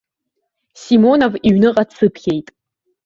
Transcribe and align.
Симонов 0.81 1.33
иҩныҟа 1.47 1.83
дсыԥхьеит. 1.89 2.47